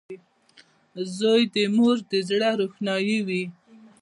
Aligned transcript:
•زوی 1.17 1.41
د 1.53 1.55
مور 1.75 1.97
د 2.11 2.13
زړۀ 2.29 2.49
روښنایي 2.59 3.19
وي. 3.27 3.43